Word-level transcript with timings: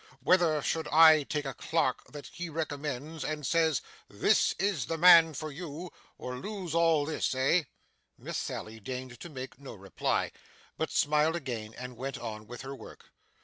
Whether 0.23 0.63
should 0.63 0.87
I 0.87 1.21
take 1.21 1.45
a 1.45 1.53
clerk 1.53 2.05
that 2.11 2.25
he 2.33 2.49
recommends, 2.49 3.23
and 3.23 3.45
says, 3.45 3.83
"this 4.09 4.53
is 4.53 4.87
the 4.87 4.97
man 4.97 5.35
for 5.35 5.51
you," 5.51 5.91
or 6.17 6.37
lose 6.37 6.73
all 6.73 7.05
this, 7.05 7.35
eh?' 7.35 7.65
Miss 8.17 8.39
Sally 8.39 8.79
deigned 8.79 9.19
to 9.19 9.29
make 9.29 9.59
no 9.59 9.75
reply, 9.75 10.31
but 10.75 10.89
smiled 10.89 11.35
again, 11.35 11.75
and 11.77 11.97
went 11.97 12.17
on 12.17 12.47
with 12.47 12.63
her 12.63 12.73
work. 12.73 13.11